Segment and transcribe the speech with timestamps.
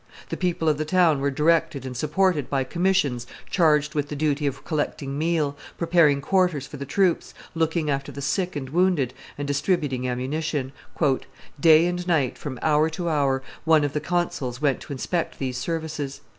[0.29, 4.47] The people of the town were directed and supported by commissions charged with the duty
[4.47, 9.47] of collecting meal, preparing quarters for the troops, looking after the sick and wounded, and
[9.47, 10.71] distributing ammunition.
[11.59, 15.59] "Day and night, from hour to hour, one of the consuls went to inspect these
[15.59, 16.21] services.